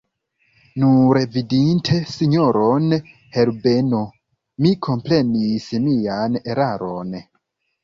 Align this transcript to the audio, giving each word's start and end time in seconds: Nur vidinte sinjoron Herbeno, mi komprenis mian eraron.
Nur 0.83 1.19
vidinte 1.35 1.97
sinjoron 2.13 2.97
Herbeno, 3.37 4.01
mi 4.65 4.73
komprenis 4.89 5.71
mian 5.87 6.43
eraron. 6.57 7.17